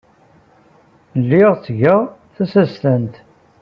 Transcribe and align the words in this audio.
Lliɣ 1.21 1.51
ttgeɣ 1.55 1.99
tasestant. 2.35 3.15